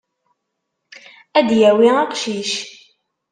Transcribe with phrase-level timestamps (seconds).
[1.37, 2.51] Ad d-yawi aqcic.